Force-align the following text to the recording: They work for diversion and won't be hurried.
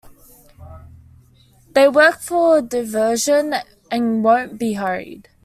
They 1.73 1.87
work 1.87 2.21
for 2.21 2.59
diversion 2.59 3.53
and 3.91 4.23
won't 4.23 4.57
be 4.57 4.73
hurried. 4.73 5.29